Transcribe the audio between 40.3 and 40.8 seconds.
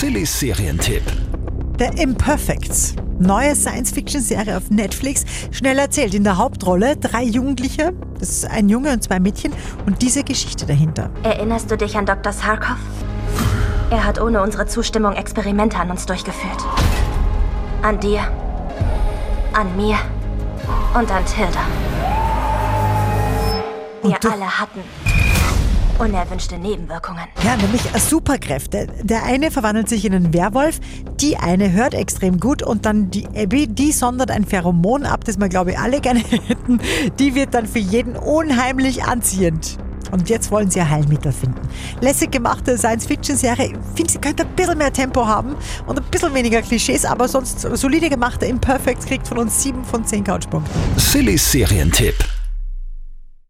wollen sie